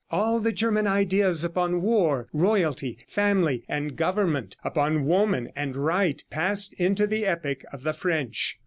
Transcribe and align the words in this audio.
All 0.09 0.39
the 0.39 0.51
German 0.51 0.87
ideas 0.87 1.43
upon 1.43 1.83
war, 1.83 2.27
royalty, 2.33 2.97
family 3.07 3.61
and 3.69 3.95
government, 3.95 4.57
upon 4.63 5.05
woman 5.05 5.49
and 5.55 5.75
right, 5.75 6.23
passed 6.31 6.73
into 6.81 7.05
the 7.05 7.23
epic 7.23 7.63
of 7.71 7.83
the 7.83 7.93
French. 7.93 8.57